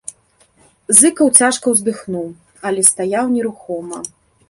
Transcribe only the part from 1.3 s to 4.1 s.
цяжка ўздыхнуў, але стаяў нерухома.